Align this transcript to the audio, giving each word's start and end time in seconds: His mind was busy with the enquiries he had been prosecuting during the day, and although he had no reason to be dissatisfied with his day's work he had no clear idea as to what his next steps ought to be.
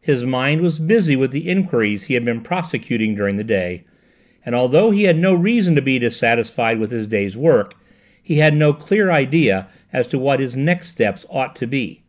His 0.00 0.24
mind 0.24 0.60
was 0.60 0.78
busy 0.78 1.16
with 1.16 1.32
the 1.32 1.48
enquiries 1.48 2.04
he 2.04 2.14
had 2.14 2.24
been 2.24 2.40
prosecuting 2.40 3.16
during 3.16 3.34
the 3.34 3.42
day, 3.42 3.82
and 4.44 4.54
although 4.54 4.92
he 4.92 5.02
had 5.02 5.18
no 5.18 5.34
reason 5.34 5.74
to 5.74 5.82
be 5.82 5.98
dissatisfied 5.98 6.78
with 6.78 6.92
his 6.92 7.08
day's 7.08 7.36
work 7.36 7.74
he 8.22 8.36
had 8.36 8.54
no 8.54 8.72
clear 8.72 9.10
idea 9.10 9.66
as 9.92 10.06
to 10.06 10.20
what 10.20 10.38
his 10.38 10.56
next 10.56 10.86
steps 10.90 11.26
ought 11.28 11.56
to 11.56 11.66
be. 11.66 12.04